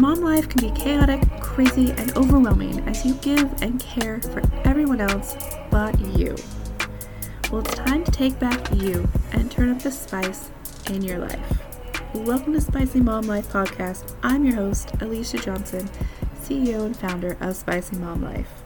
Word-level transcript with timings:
Mom 0.00 0.20
life 0.20 0.48
can 0.48 0.68
be 0.68 0.70
chaotic, 0.72 1.20
crazy, 1.40 1.92
and 1.92 2.16
overwhelming 2.16 2.80
as 2.88 3.06
you 3.06 3.14
give 3.14 3.62
and 3.62 3.78
care 3.78 4.20
for 4.20 4.42
everyone 4.64 5.00
else 5.00 5.36
but 5.70 5.98
you. 6.18 6.34
Well, 7.52 7.60
it's 7.60 7.74
time 7.74 8.02
to 8.04 8.10
take 8.10 8.36
back 8.40 8.74
you 8.74 9.08
and 9.32 9.48
turn 9.48 9.70
up 9.70 9.80
the 9.80 9.92
spice 9.92 10.50
in 10.90 11.02
your 11.02 11.18
life. 11.18 11.58
Welcome 12.12 12.54
to 12.54 12.60
Spicy 12.60 13.00
Mom 13.00 13.28
Life 13.28 13.52
Podcast. 13.52 14.16
I'm 14.24 14.44
your 14.44 14.56
host, 14.56 14.90
Alicia 15.00 15.38
Johnson, 15.38 15.88
CEO 16.42 16.84
and 16.84 16.96
founder 16.96 17.36
of 17.40 17.54
Spicy 17.54 17.96
Mom 17.96 18.22
Life. 18.22 18.63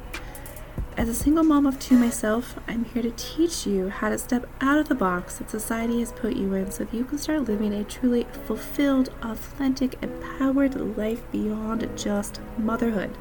As 0.98 1.08
a 1.08 1.14
single 1.14 1.44
mom 1.44 1.64
of 1.64 1.78
two 1.78 1.96
myself, 1.96 2.58
I'm 2.66 2.84
here 2.86 3.04
to 3.04 3.12
teach 3.12 3.68
you 3.68 3.88
how 3.88 4.08
to 4.08 4.18
step 4.18 4.48
out 4.60 4.80
of 4.80 4.88
the 4.88 4.96
box 4.96 5.36
that 5.36 5.48
society 5.48 6.00
has 6.00 6.10
put 6.10 6.34
you 6.34 6.52
in 6.54 6.72
so 6.72 6.82
that 6.82 6.92
you 6.92 7.04
can 7.04 7.18
start 7.18 7.44
living 7.44 7.72
a 7.72 7.84
truly 7.84 8.26
fulfilled, 8.46 9.10
authentic, 9.22 9.94
empowered 10.02 10.74
life 10.96 11.22
beyond 11.30 11.88
just 11.96 12.40
motherhood. 12.58 13.16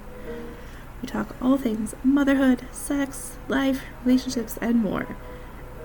We 1.04 1.08
talk 1.08 1.36
all 1.40 1.60
things 1.60 1.94
motherhood, 2.04 2.64
sex, 2.72 3.38
life, 3.48 3.84
relationships, 4.04 4.58
and 4.60 4.78
more. 4.78 5.16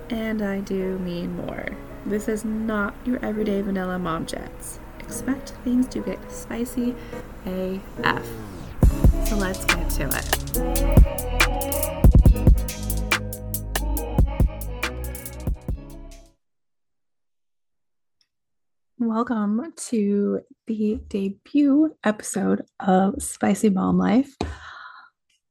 And 0.09 0.41
I 0.41 0.61
do 0.61 0.97
mean 0.97 1.35
more. 1.35 1.67
This 2.07 2.27
is 2.27 2.43
not 2.43 2.95
your 3.05 3.23
everyday 3.23 3.61
vanilla 3.61 3.99
mom 3.99 4.25
chats. 4.25 4.79
Expect 4.99 5.51
things 5.63 5.87
to 5.89 5.99
get 5.99 6.31
spicy 6.31 6.95
AF. 7.45 8.25
So 9.25 9.35
let's 9.35 9.63
get 9.65 9.87
to 9.91 10.09
it. 10.11 11.42
Welcome 19.05 19.73
to 19.75 20.39
the 20.65 20.97
debut 21.09 21.93
episode 22.05 22.61
of 22.79 23.21
Spicy 23.21 23.69
Mom 23.69 23.97
Life. 23.97 24.33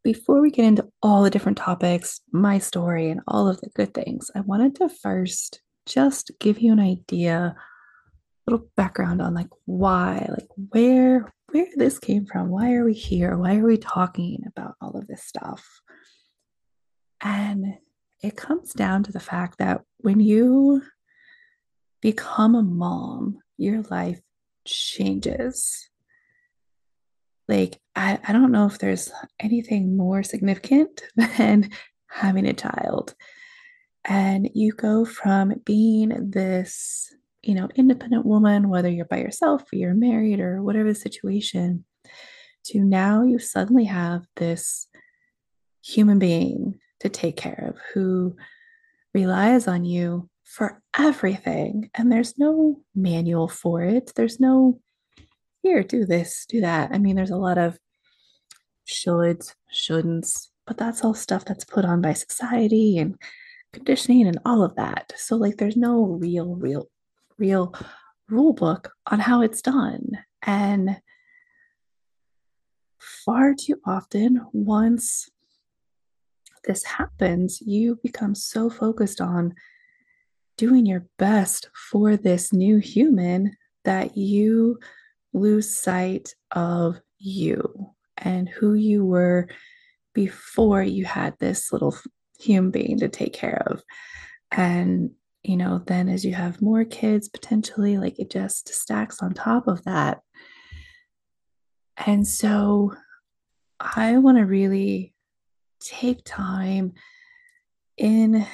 Before 0.02 0.40
we 0.40 0.50
get 0.50 0.64
into 0.64 0.88
all 1.02 1.22
the 1.22 1.28
different 1.28 1.58
topics, 1.58 2.22
my 2.32 2.58
story, 2.58 3.10
and 3.10 3.20
all 3.28 3.48
of 3.48 3.60
the 3.60 3.68
good 3.76 3.92
things, 3.92 4.30
I 4.34 4.40
wanted 4.40 4.76
to 4.76 4.88
first 4.88 5.60
just 5.84 6.30
give 6.40 6.60
you 6.60 6.72
an 6.72 6.80
idea, 6.80 7.54
a 7.54 8.50
little 8.50 8.66
background 8.74 9.20
on 9.20 9.34
like 9.34 9.50
why, 9.66 10.26
like 10.30 10.48
where 10.70 11.30
where 11.50 11.66
this 11.76 11.98
came 11.98 12.24
from. 12.24 12.48
Why 12.48 12.72
are 12.72 12.86
we 12.86 12.94
here? 12.94 13.36
Why 13.36 13.56
are 13.56 13.66
we 13.66 13.76
talking 13.76 14.44
about 14.46 14.76
all 14.80 14.96
of 14.96 15.06
this 15.08 15.24
stuff? 15.24 15.62
And 17.20 17.74
it 18.22 18.34
comes 18.34 18.72
down 18.72 19.02
to 19.02 19.12
the 19.12 19.20
fact 19.20 19.58
that 19.58 19.82
when 19.98 20.20
you 20.20 20.82
become 22.02 22.54
a 22.54 22.62
mom, 22.62 23.38
your 23.56 23.82
life 23.82 24.20
changes. 24.66 25.88
Like, 27.48 27.80
I, 27.96 28.18
I 28.26 28.32
don't 28.32 28.52
know 28.52 28.66
if 28.66 28.78
there's 28.78 29.10
anything 29.40 29.96
more 29.96 30.22
significant 30.22 31.02
than 31.16 31.70
having 32.08 32.46
a 32.46 32.52
child. 32.52 33.14
And 34.04 34.50
you 34.52 34.72
go 34.72 35.04
from 35.04 35.54
being 35.64 36.30
this, 36.30 37.14
you 37.40 37.54
know, 37.54 37.68
independent 37.76 38.26
woman, 38.26 38.68
whether 38.68 38.90
you're 38.90 39.04
by 39.04 39.18
yourself 39.18 39.62
or 39.62 39.76
you're 39.76 39.94
married 39.94 40.40
or 40.40 40.60
whatever 40.62 40.88
the 40.88 40.94
situation, 40.94 41.84
to 42.64 42.80
now 42.80 43.22
you 43.22 43.38
suddenly 43.38 43.84
have 43.84 44.24
this 44.36 44.88
human 45.84 46.18
being 46.18 46.78
to 47.00 47.08
take 47.08 47.36
care 47.36 47.68
of 47.68 47.80
who 47.92 48.36
relies 49.14 49.68
on 49.68 49.84
you 49.84 50.28
for 50.44 50.82
everything. 50.98 51.90
And 51.94 52.10
there's 52.10 52.38
no 52.38 52.80
manual 52.94 53.48
for 53.48 53.82
it. 53.82 54.12
There's 54.16 54.40
no, 54.40 54.80
here, 55.62 55.82
do 55.82 56.04
this, 56.04 56.46
do 56.48 56.60
that. 56.60 56.90
I 56.92 56.98
mean, 56.98 57.16
there's 57.16 57.30
a 57.30 57.36
lot 57.36 57.58
of 57.58 57.78
shoulds, 58.86 59.54
shouldn'ts, 59.72 60.48
but 60.66 60.76
that's 60.76 61.04
all 61.04 61.14
stuff 61.14 61.44
that's 61.44 61.64
put 61.64 61.84
on 61.84 62.00
by 62.00 62.12
society 62.12 62.98
and 62.98 63.16
conditioning 63.72 64.26
and 64.26 64.38
all 64.44 64.62
of 64.62 64.76
that. 64.76 65.12
So, 65.16 65.36
like, 65.36 65.56
there's 65.56 65.76
no 65.76 66.04
real, 66.04 66.54
real, 66.54 66.88
real 67.38 67.74
rule 68.28 68.52
book 68.52 68.92
on 69.06 69.20
how 69.20 69.42
it's 69.42 69.62
done. 69.62 70.18
And 70.42 71.00
far 72.98 73.54
too 73.54 73.80
often, 73.86 74.46
once 74.52 75.28
this 76.64 76.84
happens, 76.84 77.60
you 77.60 77.98
become 78.02 78.34
so 78.34 78.70
focused 78.70 79.20
on 79.20 79.54
doing 80.56 80.86
your 80.86 81.06
best 81.18 81.68
for 81.90 82.16
this 82.16 82.52
new 82.52 82.78
human 82.78 83.56
that 83.84 84.16
you 84.16 84.78
lose 85.32 85.74
sight 85.74 86.34
of 86.50 87.00
you 87.18 87.90
and 88.18 88.48
who 88.48 88.74
you 88.74 89.04
were 89.04 89.48
before 90.14 90.82
you 90.82 91.04
had 91.04 91.34
this 91.38 91.72
little 91.72 91.96
human 92.38 92.70
being 92.70 92.98
to 92.98 93.08
take 93.08 93.32
care 93.32 93.62
of. 93.66 93.82
And, 94.50 95.10
you 95.42 95.56
know, 95.56 95.82
then 95.86 96.08
as 96.08 96.24
you 96.24 96.34
have 96.34 96.60
more 96.60 96.84
kids, 96.84 97.28
potentially, 97.28 97.98
like 97.98 98.18
it 98.18 98.30
just 98.30 98.68
stacks 98.68 99.22
on 99.22 99.32
top 99.32 99.66
of 99.66 99.82
that. 99.84 100.20
And 101.96 102.26
so 102.26 102.94
I 103.80 104.18
want 104.18 104.38
to 104.38 104.44
really 104.44 105.14
take 105.80 106.22
time 106.24 106.92
in 107.96 108.46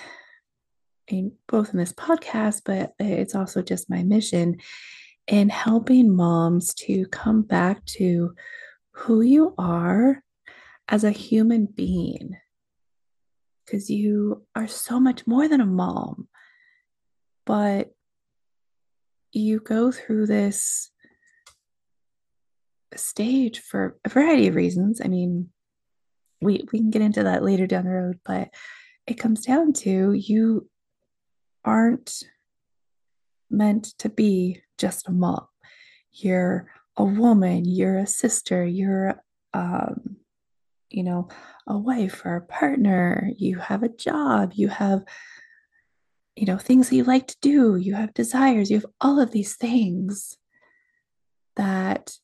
in 1.08 1.32
both 1.48 1.70
in 1.70 1.78
this 1.78 1.92
podcast, 1.92 2.62
but 2.64 2.92
it's 2.98 3.34
also 3.34 3.62
just 3.62 3.90
my 3.90 4.02
mission 4.02 4.58
in 5.26 5.48
helping 5.48 6.14
moms 6.14 6.74
to 6.74 7.06
come 7.06 7.42
back 7.42 7.84
to 7.84 8.34
who 8.92 9.20
you 9.20 9.54
are 9.58 10.22
as 10.88 11.04
a 11.04 11.10
human 11.10 11.66
being. 11.66 12.36
Because 13.64 13.90
you 13.90 14.46
are 14.54 14.66
so 14.66 14.98
much 14.98 15.26
more 15.26 15.46
than 15.46 15.60
a 15.60 15.66
mom, 15.66 16.28
but 17.44 17.90
you 19.30 19.60
go 19.60 19.92
through 19.92 20.26
this 20.26 20.90
stage 22.96 23.60
for 23.60 23.98
a 24.06 24.08
variety 24.08 24.48
of 24.48 24.54
reasons. 24.54 25.02
I 25.04 25.08
mean, 25.08 25.50
we, 26.40 26.64
we 26.72 26.78
can 26.78 26.90
get 26.90 27.02
into 27.02 27.24
that 27.24 27.42
later 27.42 27.66
down 27.66 27.84
the 27.84 27.90
road, 27.90 28.20
but 28.24 28.48
it 29.06 29.14
comes 29.14 29.42
down 29.42 29.74
to 29.74 30.12
you 30.12 30.68
aren't 31.64 32.22
meant 33.50 33.84
to 33.98 34.08
be 34.08 34.62
just 34.76 35.08
a 35.08 35.12
mom. 35.12 35.46
You're 36.12 36.70
a 36.96 37.04
woman, 37.04 37.64
you're 37.64 37.98
a 37.98 38.06
sister, 38.06 38.64
you're, 38.64 39.22
um, 39.54 40.16
you 40.90 41.02
know, 41.02 41.28
a 41.66 41.76
wife 41.76 42.22
or 42.24 42.36
a 42.36 42.42
partner, 42.42 43.30
you 43.36 43.58
have 43.58 43.82
a 43.82 43.88
job, 43.88 44.52
you 44.54 44.68
have, 44.68 45.04
you 46.34 46.46
know, 46.46 46.58
things 46.58 46.88
that 46.88 46.96
you 46.96 47.04
like 47.04 47.26
to 47.28 47.36
do, 47.40 47.76
you 47.76 47.94
have 47.94 48.14
desires, 48.14 48.70
you 48.70 48.78
have 48.78 48.86
all 49.00 49.20
of 49.20 49.32
these 49.32 49.56
things 49.56 50.36
that 51.56 52.18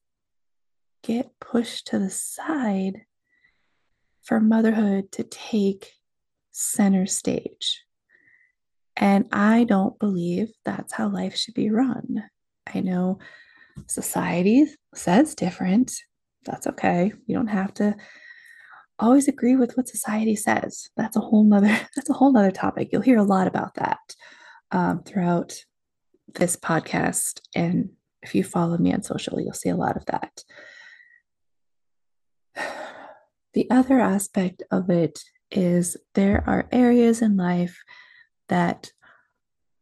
get 1.03 1.39
pushed 1.41 1.89
to 1.89 1.99
the 1.99 2.11
side 2.11 3.03
for 4.22 4.41
motherhood 4.41 5.12
to 5.12 5.22
take 5.22 5.93
center 6.51 7.05
stage. 7.05 7.84
And 8.97 9.27
I 9.32 9.65
don't 9.65 9.99
believe 9.99 10.53
that's 10.65 10.93
how 10.93 11.09
life 11.09 11.37
should 11.37 11.55
be 11.55 11.71
run. 11.71 12.25
I 12.72 12.81
know 12.81 13.19
society 13.87 14.66
says 14.94 15.34
different. 15.34 15.93
That's 16.44 16.66
okay. 16.66 17.12
You 17.27 17.34
don't 17.34 17.49
have 17.49 17.75
to 17.75 17.97
always 18.99 19.27
agree 19.28 19.56
with 19.56 19.77
what 19.77 19.88
society 19.88 20.37
says. 20.37 20.88
That's 20.97 21.16
a 21.16 21.21
whole 21.21 21.44
nother 21.44 21.69
that's 21.97 22.10
a 22.10 22.15
whole 22.15 22.33
nother 22.33 22.50
topic. 22.50 22.91
You'll 22.93 23.03
hear 23.03 23.19
a 23.19 23.25
lot 23.25 23.47
about 23.47 23.75
that 23.75 23.99
um, 24.71 25.03
throughout 25.03 25.54
this 26.34 26.57
podcast. 26.57 27.41
And 27.54 27.91
if 28.22 28.34
you 28.34 28.45
follow 28.45 28.78
me 28.78 28.92
on 28.92 29.03
social, 29.03 29.41
you'll 29.41 29.53
see 29.53 29.71
a 29.71 29.77
lot 29.77 29.97
of 29.97 30.07
that. 30.07 30.45
The 33.54 33.71
other 33.71 34.01
aspect 34.01 34.65
of 34.72 34.91
it 34.91 35.21
is 35.53 35.97
there 36.15 36.42
are 36.45 36.66
areas 36.72 37.22
in 37.22 37.36
life 37.36 37.78
that 38.48 38.91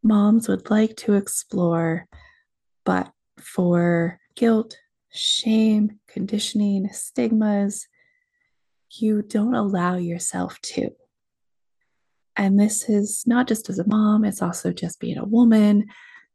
moms 0.02 0.48
would 0.48 0.70
like 0.70 0.96
to 0.96 1.14
explore, 1.14 2.06
but 2.84 3.12
for 3.38 4.18
guilt, 4.34 4.76
shame, 5.12 5.98
conditioning, 6.08 6.88
stigmas, 6.92 7.86
you 8.90 9.22
don't 9.22 9.54
allow 9.54 9.96
yourself 9.96 10.60
to. 10.60 10.90
And 12.36 12.58
this 12.58 12.88
is 12.88 13.24
not 13.26 13.46
just 13.46 13.68
as 13.68 13.78
a 13.78 13.86
mom, 13.86 14.24
it's 14.24 14.42
also 14.42 14.72
just 14.72 15.00
being 15.00 15.18
a 15.18 15.24
woman. 15.24 15.86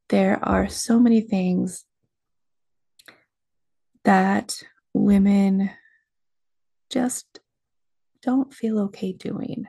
There 0.09 0.39
are 0.43 0.69
so 0.69 0.99
many 0.99 1.21
things 1.21 1.83
that 4.03 4.61
women 4.93 5.71
just 6.89 7.39
don't 8.21 8.53
feel 8.53 8.79
okay 8.79 9.11
doing. 9.11 9.65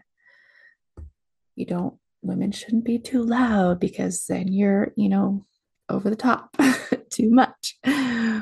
You 1.56 1.66
don't 1.66 1.98
women 2.22 2.52
shouldn't 2.52 2.84
be 2.84 2.98
too 2.98 3.22
loud 3.22 3.80
because 3.80 4.26
then 4.26 4.48
you're, 4.48 4.92
you 4.96 5.08
know, 5.08 5.44
over 5.88 6.10
the 6.10 6.16
top 6.16 6.56
too 7.10 7.30
much. 7.30 7.76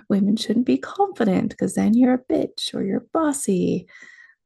Women 0.08 0.36
shouldn't 0.36 0.66
be 0.66 0.78
confident 0.78 1.50
because 1.50 1.74
then 1.74 1.94
you're 1.94 2.14
a 2.14 2.32
bitch 2.32 2.74
or 2.74 2.82
you're 2.82 3.06
bossy. 3.12 3.86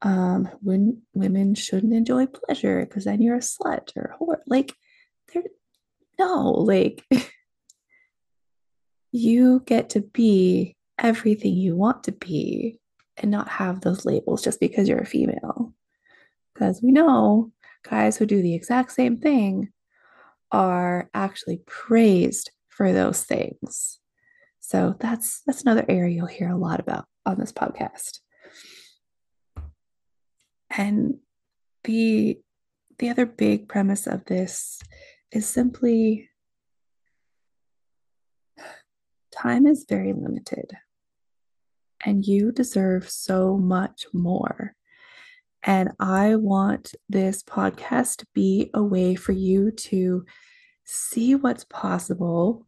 Um, 0.03 0.49
when 0.61 1.03
women 1.13 1.53
shouldn't 1.53 1.93
enjoy 1.93 2.25
pleasure 2.25 2.85
because 2.85 3.05
then 3.05 3.21
you're 3.21 3.35
a 3.35 3.39
slut 3.39 3.95
or 3.95 4.15
a 4.15 4.23
whore. 4.23 4.37
Like, 4.47 4.73
there, 5.31 5.43
no, 6.17 6.51
like, 6.51 7.05
you 9.11 9.61
get 9.65 9.91
to 9.91 10.01
be 10.01 10.75
everything 10.97 11.53
you 11.53 11.75
want 11.75 12.05
to 12.05 12.11
be 12.11 12.79
and 13.17 13.29
not 13.29 13.47
have 13.47 13.81
those 13.81 14.05
labels 14.05 14.41
just 14.41 14.59
because 14.59 14.89
you're 14.89 14.99
a 14.99 15.05
female. 15.05 15.73
Because 16.53 16.81
we 16.81 16.91
know 16.91 17.51
guys 17.87 18.17
who 18.17 18.25
do 18.25 18.41
the 18.41 18.55
exact 18.55 18.91
same 18.91 19.17
thing 19.17 19.71
are 20.51 21.09
actually 21.13 21.61
praised 21.65 22.51
for 22.69 22.93
those 22.93 23.23
things. 23.23 23.99
So 24.59 24.95
that's 24.99 25.41
that's 25.45 25.61
another 25.61 25.85
area 25.89 26.15
you'll 26.15 26.27
hear 26.27 26.49
a 26.49 26.57
lot 26.57 26.79
about 26.79 27.05
on 27.25 27.39
this 27.39 27.51
podcast. 27.51 28.19
And 30.69 31.15
the 31.83 32.39
the 32.99 33.09
other 33.09 33.25
big 33.25 33.67
premise 33.67 34.07
of 34.07 34.25
this 34.25 34.79
is 35.31 35.47
simply 35.47 36.29
time 39.31 39.65
is 39.65 39.85
very 39.89 40.13
limited 40.13 40.71
and 42.05 42.25
you 42.25 42.51
deserve 42.51 43.09
so 43.09 43.57
much 43.57 44.05
more. 44.13 44.75
And 45.63 45.91
I 45.99 46.35
want 46.35 46.95
this 47.07 47.43
podcast 47.43 48.17
to 48.17 48.27
be 48.33 48.71
a 48.73 48.81
way 48.81 49.15
for 49.15 49.31
you 49.31 49.71
to 49.71 50.25
see 50.85 51.35
what's 51.35 51.65
possible, 51.65 52.67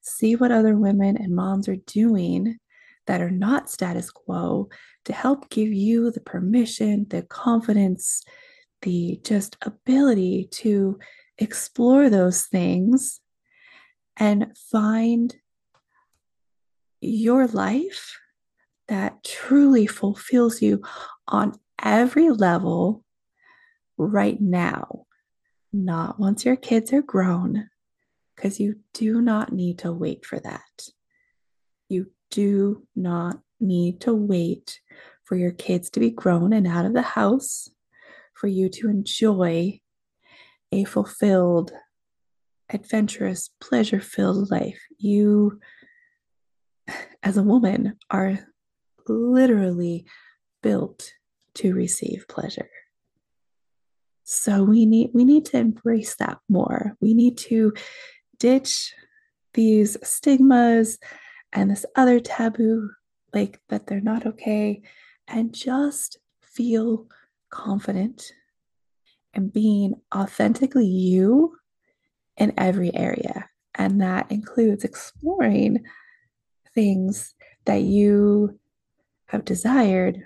see 0.00 0.36
what 0.36 0.52
other 0.52 0.76
women 0.76 1.16
and 1.16 1.34
moms 1.34 1.68
are 1.68 1.76
doing 1.76 2.58
that 3.06 3.20
are 3.20 3.30
not 3.30 3.68
status 3.68 4.10
quo 4.10 4.68
to 5.04 5.12
help 5.12 5.50
give 5.50 5.72
you 5.72 6.10
the 6.10 6.20
permission, 6.20 7.06
the 7.10 7.22
confidence, 7.22 8.22
the 8.82 9.20
just 9.24 9.56
ability 9.62 10.48
to 10.50 10.98
explore 11.38 12.08
those 12.08 12.44
things 12.46 13.20
and 14.16 14.56
find 14.70 15.34
your 17.00 17.46
life 17.48 18.18
that 18.88 19.24
truly 19.24 19.86
fulfills 19.86 20.62
you 20.62 20.82
on 21.26 21.58
every 21.84 22.30
level 22.30 23.04
right 23.96 24.40
now, 24.40 25.06
not 25.72 26.18
once 26.18 26.44
your 26.44 26.56
kids 26.56 26.92
are 26.92 27.02
grown, 27.02 27.68
because 28.34 28.58
you 28.58 28.76
do 28.92 29.20
not 29.20 29.52
need 29.52 29.78
to 29.78 29.92
wait 29.92 30.24
for 30.24 30.40
that. 30.40 30.88
You 31.88 32.10
do 32.30 32.86
not 32.96 33.38
need 33.60 34.00
to 34.02 34.14
wait 34.14 34.80
for 35.22 35.36
your 35.36 35.52
kids 35.52 35.90
to 35.90 36.00
be 36.00 36.10
grown 36.10 36.52
and 36.52 36.66
out 36.66 36.84
of 36.86 36.94
the 36.94 37.02
house 37.02 37.68
for 38.34 38.48
you 38.48 38.68
to 38.68 38.88
enjoy 38.88 39.80
a 40.72 40.84
fulfilled, 40.84 41.72
adventurous, 42.68 43.50
pleasure 43.60 44.00
filled 44.00 44.50
life. 44.50 44.80
You, 44.98 45.60
as 47.22 47.36
a 47.36 47.42
woman, 47.42 47.96
are 48.10 48.40
literally 49.06 50.06
built 50.62 51.12
to 51.54 51.74
receive 51.74 52.26
pleasure. 52.28 52.68
So 54.24 54.62
we 54.62 54.86
need 54.86 55.10
we 55.12 55.24
need 55.24 55.44
to 55.46 55.58
embrace 55.58 56.16
that 56.16 56.38
more. 56.48 56.96
We 57.00 57.14
need 57.14 57.36
to 57.38 57.74
ditch 58.38 58.92
these 59.52 59.96
stigmas 60.02 60.98
and 61.52 61.70
this 61.70 61.86
other 61.94 62.20
taboo 62.20 62.90
like 63.32 63.60
that 63.68 63.86
they're 63.86 64.00
not 64.00 64.26
okay 64.26 64.82
and 65.28 65.54
just 65.54 66.18
feel 66.42 67.06
confident 67.50 68.32
and 69.34 69.52
being 69.52 69.94
authentically 70.14 70.86
you 70.86 71.56
in 72.36 72.52
every 72.56 72.94
area. 72.94 73.48
And 73.74 74.00
that 74.00 74.30
includes 74.30 74.84
exploring 74.84 75.84
things 76.74 77.34
that 77.64 77.82
you 77.82 78.58
have 79.26 79.44
desired, 79.44 80.22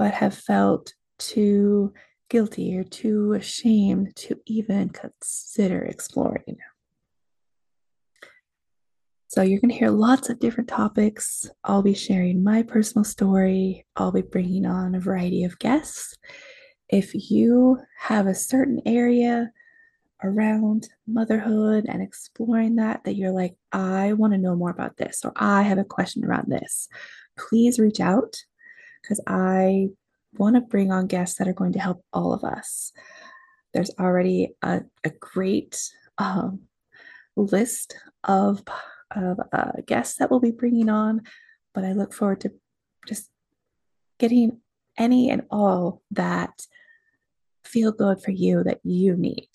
but 0.00 0.14
have 0.14 0.32
felt 0.34 0.94
too 1.18 1.92
guilty 2.30 2.74
or 2.74 2.82
too 2.82 3.34
ashamed 3.34 4.16
to 4.16 4.34
even 4.46 4.88
consider 4.88 5.82
exploring. 5.82 6.56
So, 9.28 9.42
you're 9.42 9.60
going 9.60 9.72
to 9.72 9.78
hear 9.78 9.90
lots 9.90 10.30
of 10.30 10.40
different 10.40 10.70
topics. 10.70 11.50
I'll 11.64 11.82
be 11.82 11.92
sharing 11.92 12.42
my 12.42 12.62
personal 12.62 13.04
story. 13.04 13.84
I'll 13.94 14.10
be 14.10 14.22
bringing 14.22 14.64
on 14.64 14.94
a 14.94 15.00
variety 15.00 15.44
of 15.44 15.58
guests. 15.58 16.16
If 16.88 17.30
you 17.30 17.78
have 17.98 18.26
a 18.26 18.34
certain 18.34 18.80
area 18.86 19.52
around 20.24 20.88
motherhood 21.06 21.84
and 21.90 22.00
exploring 22.00 22.76
that, 22.76 23.04
that 23.04 23.16
you're 23.16 23.32
like, 23.32 23.54
I 23.70 24.14
want 24.14 24.32
to 24.32 24.38
know 24.38 24.56
more 24.56 24.70
about 24.70 24.96
this, 24.96 25.20
or 25.26 25.34
I 25.36 25.60
have 25.60 25.78
a 25.78 25.84
question 25.84 26.24
around 26.24 26.46
this, 26.48 26.88
please 27.36 27.78
reach 27.78 28.00
out 28.00 28.34
because 29.02 29.20
I 29.26 29.88
want 30.34 30.56
to 30.56 30.60
bring 30.60 30.92
on 30.92 31.06
guests 31.06 31.38
that 31.38 31.48
are 31.48 31.52
going 31.52 31.72
to 31.72 31.78
help 31.78 32.04
all 32.12 32.32
of 32.32 32.44
us. 32.44 32.92
There's 33.72 33.90
already 33.98 34.54
a, 34.62 34.82
a 35.04 35.10
great 35.10 35.80
um, 36.18 36.62
list 37.36 37.96
of, 38.24 38.62
of 39.14 39.40
uh, 39.52 39.72
guests 39.86 40.18
that 40.18 40.30
we'll 40.30 40.40
be 40.40 40.50
bringing 40.50 40.88
on, 40.88 41.22
but 41.74 41.84
I 41.84 41.92
look 41.92 42.12
forward 42.12 42.40
to 42.42 42.52
just 43.06 43.30
getting 44.18 44.60
any 44.98 45.30
and 45.30 45.42
all 45.50 46.02
that 46.10 46.66
feel 47.64 47.92
good 47.92 48.22
for 48.22 48.32
you 48.32 48.62
that 48.64 48.80
you 48.84 49.16
need. 49.16 49.48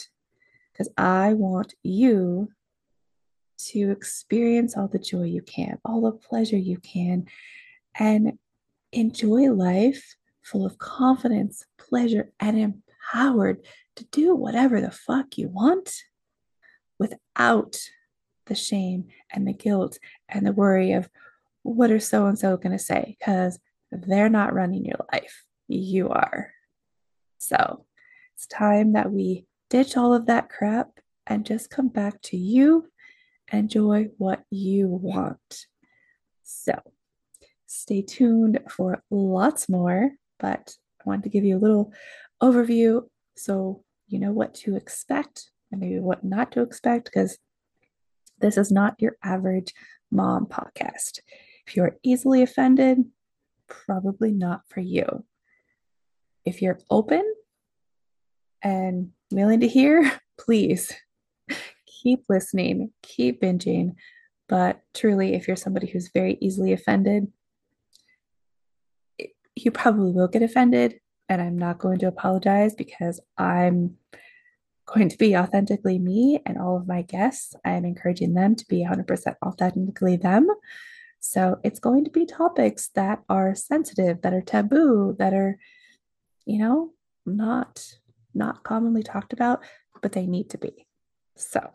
Because 0.72 0.92
I 0.98 1.34
want 1.34 1.74
you 1.84 2.50
to 3.58 3.92
experience 3.92 4.76
all 4.76 4.88
the 4.88 5.00
joy 5.00 5.24
you 5.24 5.42
can, 5.42 5.78
all 5.86 6.02
the 6.02 6.12
pleasure 6.12 6.58
you 6.58 6.78
can, 6.78 7.26
and 7.98 8.38
enjoy 8.96 9.52
life 9.52 10.16
full 10.42 10.66
of 10.66 10.78
confidence, 10.78 11.66
pleasure, 11.78 12.32
and 12.40 12.58
empowered 12.58 13.66
to 13.96 14.06
do 14.06 14.36
whatever 14.36 14.80
the 14.80 14.92
fuck 14.92 15.38
you 15.38 15.50
want 15.50 15.94
without 17.00 17.78
the 18.46 18.56
shame 18.56 19.06
and 19.32 19.48
the 19.48 19.54
guilt 19.54 20.00
and 20.30 20.46
the 20.46 20.52
worry 20.52 20.94
of 20.94 21.10
what 21.64 21.92
are 21.92 22.00
so 22.00 22.28
and 22.28 22.38
so 22.38 22.56
going 22.58 22.78
to 22.78 22.84
say 22.84 23.16
because 23.20 23.60
they're 23.92 24.30
not 24.30 24.54
running 24.54 24.86
your 24.86 25.00
life. 25.12 25.44
You 25.68 26.10
are. 26.10 26.52
So 27.40 27.86
it's 28.36 28.46
time 28.48 28.94
that 28.94 29.12
we 29.12 29.46
ditch 29.70 29.98
all 29.98 30.14
of 30.14 30.28
that 30.28 30.50
crap 30.50 30.90
and 31.26 31.46
just 31.46 31.72
come 31.72 31.88
back 31.88 32.22
to 32.24 32.38
you. 32.38 32.88
Enjoy 33.52 34.10
what 34.18 34.44
you 34.52 34.88
want. 34.88 35.66
So 36.44 36.80
stay 37.76 38.02
tuned 38.02 38.60
for 38.70 39.04
lots 39.10 39.70
more, 39.70 40.12
but 40.40 40.74
I 41.00 41.04
wanted 41.06 41.24
to 41.24 41.30
give 41.30 41.44
you 41.44 41.58
a 41.58 41.60
little 41.60 41.94
overview 42.42 43.04
so 43.36 43.84
you 44.08 44.20
know 44.20 44.32
what 44.32 44.54
to 44.54 44.76
expect 44.76 45.50
and 45.72 45.82
maybe 45.82 46.00
what 46.00 46.24
not 46.24 46.52
to 46.54 46.62
expect 46.62 47.06
because 47.06 47.38
this 48.40 48.58
is 48.58 48.72
not 48.72 49.02
your 49.02 49.18
average 49.24 49.74
mom 50.12 50.46
podcast. 50.46 51.20
If 51.68 51.76
you're 51.76 51.98
easily 52.04 52.42
offended, 52.44 53.06
probably 53.68 54.32
not 54.32 54.62
for 54.68 54.80
you. 54.80 55.26
If 56.46 56.62
you're 56.62 56.80
open 56.90 57.24
and 58.62 59.12
willing 59.32 59.62
to 59.62 59.68
hear, 59.68 60.12
please 60.40 60.94
keep 61.86 62.26
listening, 62.30 62.92
keep 63.02 63.42
binging. 63.42 63.96
But 64.48 64.82
truly, 64.94 65.34
if 65.34 65.48
you're 65.48 65.58
somebody 65.58 65.88
who's 65.88 66.12
very 66.14 66.38
easily 66.40 66.72
offended, 66.72 67.28
you 69.56 69.72
probably 69.72 70.12
will 70.12 70.28
get 70.28 70.42
offended. 70.42 71.00
And 71.28 71.42
I'm 71.42 71.58
not 71.58 71.80
going 71.80 72.00
to 72.00 72.08
apologize 72.08 72.76
because 72.76 73.20
I'm 73.38 73.98
going 74.86 75.10
to 75.10 75.18
be 75.18 75.36
authentically 75.36 75.98
me 75.98 76.40
and 76.46 76.58
all 76.58 76.78
of 76.78 76.88
my 76.88 77.02
guests. 77.02 77.56
I 77.66 77.72
am 77.72 77.86
encouraging 77.86 78.34
them 78.34 78.56
to 78.56 78.66
be 78.68 78.86
100% 78.86 79.36
authentically 79.44 80.18
them. 80.18 80.48
So 81.20 81.58
it's 81.64 81.80
going 81.80 82.06
to 82.06 82.12
be 82.12 82.28
topics 82.28 82.90
that 82.94 83.24
are 83.28 83.56
sensitive, 83.56 84.22
that 84.22 84.34
are 84.34 84.42
taboo, 84.42 85.16
that 85.18 85.34
are, 85.34 85.58
you 86.46 86.60
know, 86.60 86.92
not 87.26 87.84
not 88.36 88.64
commonly 88.64 89.02
talked 89.02 89.34
about, 89.34 89.64
but 90.02 90.12
they 90.12 90.28
need 90.28 90.50
to 90.52 90.58
be. 90.58 90.86
So 91.38 91.72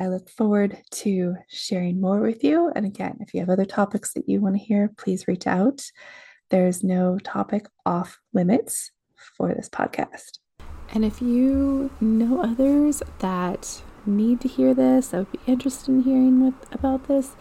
I 0.00 0.08
look 0.08 0.28
forward 0.28 0.78
to 0.90 1.36
sharing 1.48 2.00
more 2.00 2.20
with 2.20 2.44
you. 2.44 2.70
And 2.74 2.84
again, 2.84 3.16
if 3.20 3.32
you 3.32 3.40
have 3.40 3.48
other 3.48 3.64
topics 3.64 4.12
that 4.12 4.28
you 4.28 4.40
want 4.40 4.56
to 4.56 4.62
hear, 4.62 4.92
please 4.96 5.26
reach 5.26 5.46
out. 5.46 5.82
There's 6.54 6.84
no 6.84 7.18
topic 7.18 7.66
off 7.84 8.20
limits 8.32 8.92
for 9.16 9.52
this 9.52 9.68
podcast. 9.68 10.38
And 10.92 11.04
if 11.04 11.20
you 11.20 11.90
know 12.00 12.42
others 12.42 13.02
that 13.18 13.82
need 14.06 14.40
to 14.42 14.46
hear 14.46 14.72
this, 14.72 15.08
that 15.08 15.18
would 15.18 15.32
be 15.32 15.40
interested 15.48 15.88
in 15.90 16.02
hearing 16.02 16.44
with, 16.44 16.54
about 16.72 17.08
this, 17.08 17.34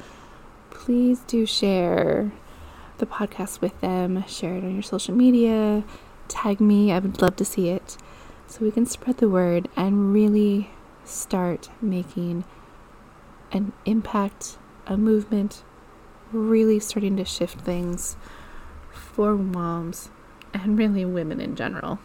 please 0.72 1.20
do 1.28 1.46
share 1.46 2.32
the 2.98 3.06
podcast 3.06 3.62
with 3.62 3.80
them. 3.82 4.26
Share 4.26 4.56
it 4.56 4.64
on 4.64 4.74
your 4.74 4.82
social 4.82 5.14
media. 5.14 5.84
Tag 6.28 6.60
me. 6.60 6.92
I 6.92 6.98
would 6.98 7.22
love 7.22 7.36
to 7.36 7.46
see 7.46 7.70
it 7.70 7.98
so 8.48 8.66
we 8.66 8.72
can 8.72 8.88
spread 8.88 9.18
the 9.18 9.30
word 9.30 9.70
and 9.76 10.12
really 10.12 10.72
start 11.06 11.70
making 11.84 12.46
an 13.52 13.74
impact, 13.86 14.58
a 14.88 14.98
movement, 14.98 15.64
really 16.32 16.80
starting 16.80 17.16
to 17.18 17.26
shift 17.26 17.62
things 17.62 18.18
for 18.94 19.36
moms 19.36 20.10
and 20.54 20.78
really 20.78 21.06
women 21.06 21.42
in 21.42 21.56
general. 21.56 22.00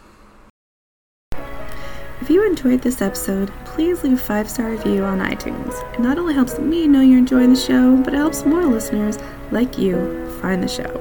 If 2.21 2.29
you 2.29 2.45
enjoyed 2.45 2.81
this 2.81 3.01
episode, 3.01 3.49
please 3.63 4.03
leave 4.03 4.13
a 4.13 4.17
five 4.17 4.49
star 4.49 4.71
review 4.71 5.03
on 5.03 5.19
iTunes. 5.19 5.73
It 5.93 6.01
not 6.01 6.17
only 6.17 6.33
helps 6.33 6.59
me 6.59 6.85
know 6.87 7.01
you're 7.01 7.17
enjoying 7.17 7.53
the 7.53 7.59
show, 7.59 7.95
but 7.95 8.13
it 8.13 8.17
helps 8.17 8.45
more 8.45 8.65
listeners 8.65 9.17
like 9.51 9.77
you 9.77 10.29
find 10.41 10.61
the 10.61 10.67
show. 10.67 10.91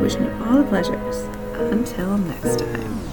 Wishing 0.00 0.24
you 0.24 0.44
all 0.44 0.58
the 0.58 0.64
pleasures. 0.64 1.16
Until 1.54 2.18
next 2.18 2.58
time. 2.58 3.11